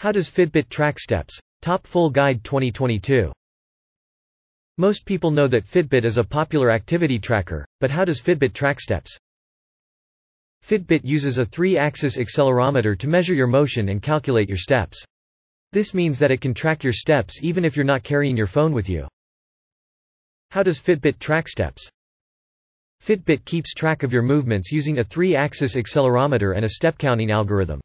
[0.00, 1.40] How does Fitbit track steps?
[1.60, 3.32] Top Full Guide 2022.
[4.76, 8.78] Most people know that Fitbit is a popular activity tracker, but how does Fitbit track
[8.78, 9.18] steps?
[10.64, 15.04] Fitbit uses a three-axis accelerometer to measure your motion and calculate your steps.
[15.72, 18.72] This means that it can track your steps even if you're not carrying your phone
[18.72, 19.08] with you.
[20.52, 21.90] How does Fitbit track steps?
[23.04, 27.80] Fitbit keeps track of your movements using a three-axis accelerometer and a step-counting algorithm.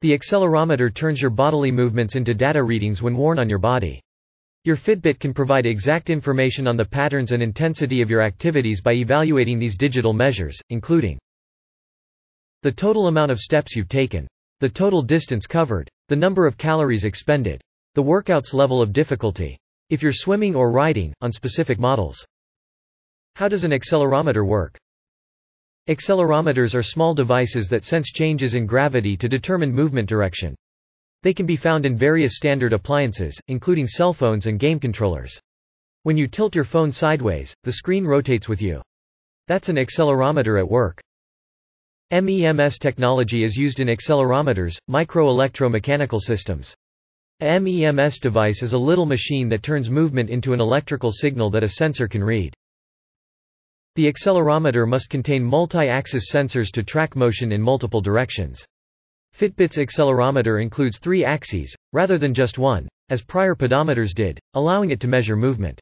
[0.00, 4.00] The accelerometer turns your bodily movements into data readings when worn on your body.
[4.64, 8.94] Your Fitbit can provide exact information on the patterns and intensity of your activities by
[8.94, 11.18] evaluating these digital measures, including
[12.62, 14.26] the total amount of steps you've taken.
[14.60, 15.90] The total distance covered.
[16.08, 17.60] The number of calories expended.
[17.94, 19.58] The workout's level of difficulty.
[19.90, 22.24] If you're swimming or riding, on specific models.
[23.36, 24.78] How does an accelerometer work?
[25.86, 30.54] Accelerometers are small devices that sense changes in gravity to determine movement direction.
[31.22, 35.38] They can be found in various standard appliances, including cell phones and game controllers.
[36.04, 38.80] When you tilt your phone sideways, the screen rotates with you.
[39.46, 41.02] That's an accelerometer at work.
[42.10, 46.74] MEMS technology is used in accelerometers, micro-electro-mechanical systems.
[47.40, 51.62] A MEMS device is a little machine that turns movement into an electrical signal that
[51.62, 52.54] a sensor can read.
[53.96, 58.66] The accelerometer must contain multi-axis sensors to track motion in multiple directions.
[59.36, 64.98] Fitbit's accelerometer includes three axes, rather than just one, as prior pedometers did, allowing it
[65.00, 65.80] to measure movement.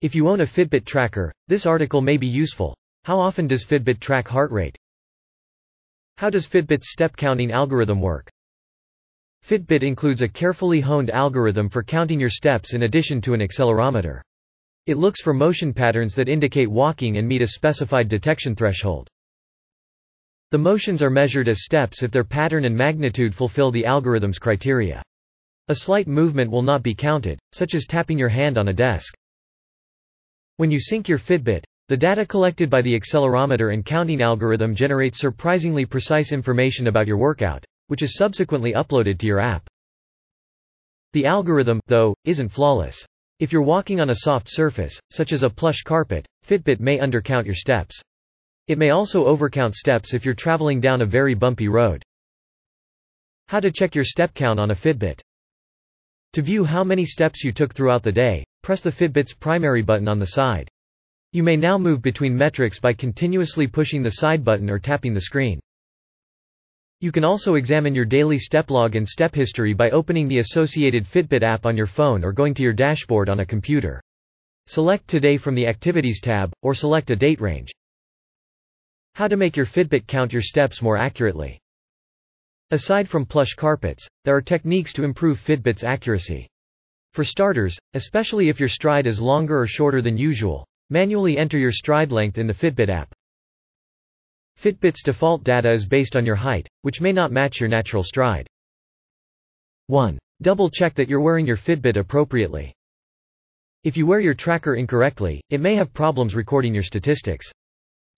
[0.00, 2.74] If you own a Fitbit tracker, this article may be useful.
[3.04, 4.76] How often does Fitbit track heart rate?
[6.16, 8.30] How does Fitbit's step counting algorithm work?
[9.44, 14.22] Fitbit includes a carefully honed algorithm for counting your steps in addition to an accelerometer.
[14.86, 19.08] It looks for motion patterns that indicate walking and meet a specified detection threshold.
[20.50, 25.02] The motions are measured as steps if their pattern and magnitude fulfill the algorithm's criteria.
[25.68, 29.14] A slight movement will not be counted, such as tapping your hand on a desk.
[30.56, 35.20] When you sync your Fitbit, the data collected by the accelerometer and counting algorithm generates
[35.20, 39.68] surprisingly precise information about your workout, which is subsequently uploaded to your app.
[41.12, 43.06] The algorithm, though, isn't flawless.
[43.42, 47.44] If you're walking on a soft surface, such as a plush carpet, Fitbit may undercount
[47.44, 48.00] your steps.
[48.68, 52.04] It may also overcount steps if you're traveling down a very bumpy road.
[53.48, 55.20] How to check your step count on a Fitbit.
[56.34, 60.06] To view how many steps you took throughout the day, press the Fitbit's primary button
[60.06, 60.68] on the side.
[61.32, 65.20] You may now move between metrics by continuously pushing the side button or tapping the
[65.20, 65.58] screen.
[67.02, 71.04] You can also examine your daily step log and step history by opening the associated
[71.04, 74.00] Fitbit app on your phone or going to your dashboard on a computer.
[74.68, 77.72] Select Today from the Activities tab, or select a date range.
[79.16, 81.58] How to make your Fitbit count your steps more accurately.
[82.70, 86.46] Aside from plush carpets, there are techniques to improve Fitbit's accuracy.
[87.14, 91.72] For starters, especially if your stride is longer or shorter than usual, Manually enter your
[91.72, 93.14] stride length in the Fitbit app.
[94.62, 98.46] Fitbit's default data is based on your height, which may not match your natural stride.
[99.88, 100.16] 1.
[100.40, 102.72] Double check that you're wearing your Fitbit appropriately.
[103.82, 107.50] If you wear your tracker incorrectly, it may have problems recording your statistics.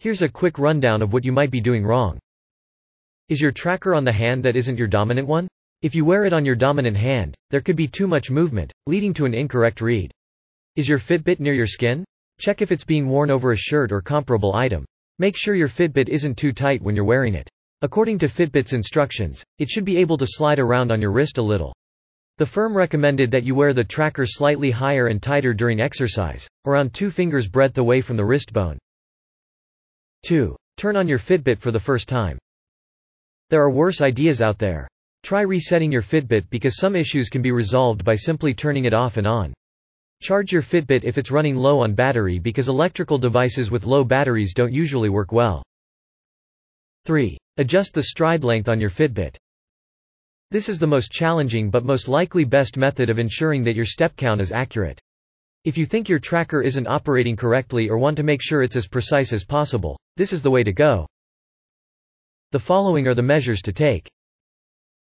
[0.00, 2.18] Here's a quick rundown of what you might be doing wrong.
[3.30, 5.48] Is your tracker on the hand that isn't your dominant one?
[5.80, 9.14] If you wear it on your dominant hand, there could be too much movement, leading
[9.14, 10.12] to an incorrect read.
[10.76, 12.04] Is your Fitbit near your skin?
[12.38, 14.84] Check if it's being worn over a shirt or comparable item.
[15.20, 17.48] Make sure your Fitbit isn't too tight when you're wearing it.
[17.82, 21.42] According to Fitbit's instructions, it should be able to slide around on your wrist a
[21.42, 21.72] little.
[22.38, 26.94] The firm recommended that you wear the tracker slightly higher and tighter during exercise, around
[26.94, 28.76] two fingers breadth away from the wrist bone.
[30.26, 30.56] 2.
[30.78, 32.36] Turn on your Fitbit for the first time.
[33.50, 34.88] There are worse ideas out there.
[35.22, 39.16] Try resetting your Fitbit because some issues can be resolved by simply turning it off
[39.16, 39.54] and on.
[40.24, 44.54] Charge your Fitbit if it's running low on battery because electrical devices with low batteries
[44.54, 45.62] don't usually work well.
[47.04, 47.36] 3.
[47.58, 49.36] Adjust the stride length on your Fitbit.
[50.50, 54.16] This is the most challenging but most likely best method of ensuring that your step
[54.16, 54.98] count is accurate.
[55.64, 58.88] If you think your tracker isn't operating correctly or want to make sure it's as
[58.88, 61.06] precise as possible, this is the way to go.
[62.52, 64.08] The following are the measures to take.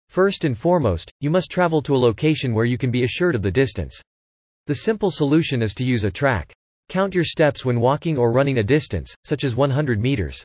[0.07, 3.41] First and foremost, you must travel to a location where you can be assured of
[3.41, 4.01] the distance.
[4.67, 6.53] The simple solution is to use a track.
[6.87, 10.43] Count your steps when walking or running a distance, such as 100 meters.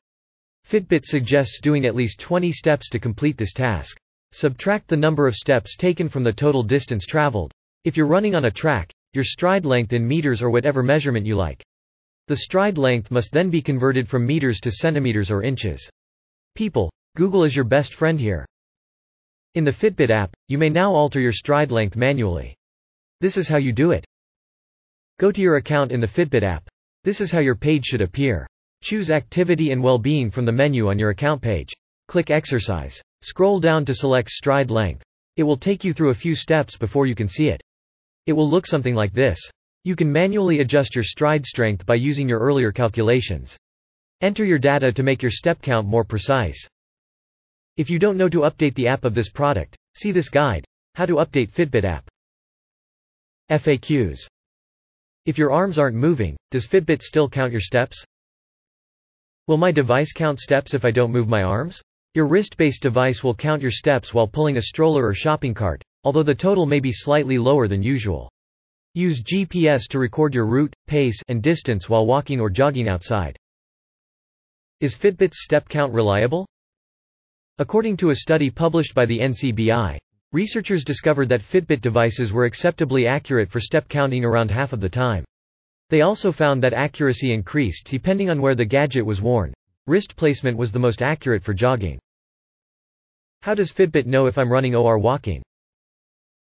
[0.67, 3.99] Fitbit suggests doing at least 20 steps to complete this task.
[4.33, 7.53] Subtract the number of steps taken from the total distance traveled.
[7.85, 11.37] If you're running on a track, your stride length in meters or whatever measurement you
[11.37, 11.63] like.
[12.27, 15.89] The stride length must then be converted from meters to centimeters or inches.
[16.57, 18.45] People, Google is your best friend here.
[19.55, 22.56] In the Fitbit app, you may now alter your stride length manually.
[23.21, 24.05] This is how you do it.
[25.19, 26.69] Go to your account in the Fitbit app.
[27.05, 28.47] This is how your page should appear.
[28.83, 31.73] Choose Activity and Well-being from the menu on your account page.
[32.09, 33.01] Click Exercise.
[33.23, 35.03] Scroll down to select stride length.
[35.37, 37.63] It will take you through a few steps before you can see it.
[38.27, 39.41] It will look something like this.
[39.85, 43.57] You can manually adjust your stride strength by using your earlier calculations.
[44.21, 46.69] Enter your data to make your step count more precise.
[47.79, 50.67] If you don't know to update the app of this product, see this guide,
[50.97, 52.09] How to Update Fitbit app.
[53.51, 54.27] FAQs.
[55.25, 58.05] If your arms aren't moving, does Fitbit still count your steps?
[59.47, 61.81] Will my device count steps if I don't move my arms?
[62.15, 66.23] Your wrist-based device will count your steps while pulling a stroller or shopping cart, although
[66.23, 68.31] the total may be slightly lower than usual.
[68.95, 73.37] Use GPS to record your route, pace, and distance while walking or jogging outside.
[74.81, 76.47] Is Fitbit's step count reliable?
[77.59, 79.99] According to a study published by the NCBI,
[80.33, 84.89] researchers discovered that Fitbit devices were acceptably accurate for step counting around half of the
[84.89, 85.25] time.
[85.89, 89.55] They also found that accuracy increased depending on where the gadget was worn.
[89.87, 91.99] Wrist placement was the most accurate for jogging.
[93.43, 95.43] How does Fitbit know if I'm running or walking?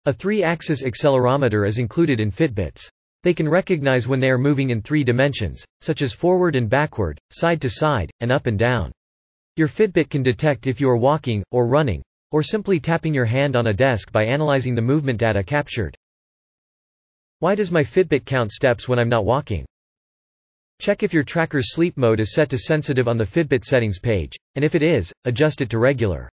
[0.07, 2.89] A three-axis accelerometer is included in Fitbits.
[3.25, 7.19] They can recognize when they are moving in three dimensions, such as forward and backward,
[7.31, 8.93] side to side, and up and down.
[9.57, 12.03] Your Fitbit can detect if you are walking, or running,
[12.37, 15.97] or simply tapping your hand on a desk by analyzing the movement data captured.
[17.39, 19.65] Why does my Fitbit count steps when I'm not walking?
[20.79, 24.37] Check if your tracker's sleep mode is set to sensitive on the Fitbit settings page,
[24.55, 26.29] and if it is, adjust it to regular.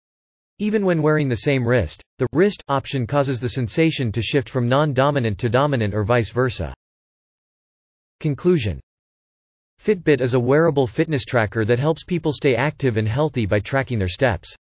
[0.58, 4.68] Even when wearing the same wrist, the wrist option causes the sensation to shift from
[4.68, 6.74] non-dominant to dominant or vice versa.
[8.20, 8.80] Conclusion
[9.80, 14.00] Fitbit is a wearable fitness tracker that helps people stay active and healthy by tracking
[14.00, 14.56] their steps.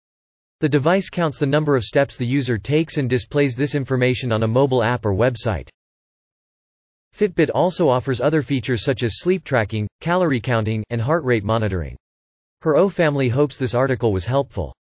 [0.61, 4.43] The device counts the number of steps the user takes and displays this information on
[4.43, 5.71] a mobile app or website.
[7.15, 11.97] Fitbit also offers other features such as sleep tracking, calorie counting, and heart rate monitoring.
[12.61, 14.75] Her O family hopes this article was helpful.